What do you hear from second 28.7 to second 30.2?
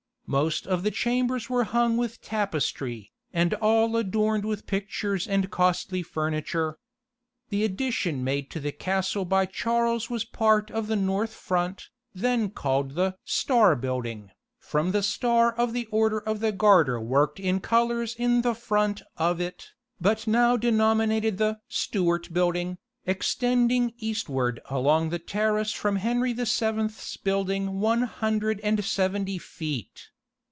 seventy feet.